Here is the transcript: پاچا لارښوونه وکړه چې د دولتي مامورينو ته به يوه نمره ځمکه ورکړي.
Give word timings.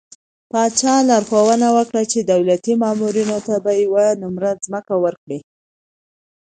پاچا 0.51 0.95
لارښوونه 1.09 1.67
وکړه 1.77 2.01
چې 2.11 2.19
د 2.21 2.25
دولتي 2.31 2.73
مامورينو 2.83 3.37
ته 3.47 3.55
به 3.63 3.71
يوه 3.83 4.05
نمره 4.21 4.49
ځمکه 4.65 4.93
ورکړي. 5.03 5.39